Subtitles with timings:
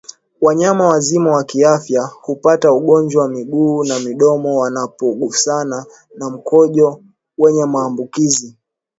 [0.41, 5.85] Wanyama wazima kiafya hupata ugonjwa wa miguu na midomo wanapogusana
[6.17, 7.01] na mkojo
[7.37, 8.55] wenye maambukizi